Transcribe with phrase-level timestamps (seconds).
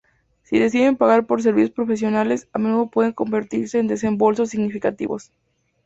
[0.41, 5.31] Si deciden pagar por servicios profesionales, a menudo pueden convertirse en desembolsos significativos.